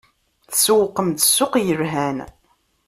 Tsewwqem-d 0.51 1.17
ssuq 1.25 1.53
yelhan. 1.67 2.17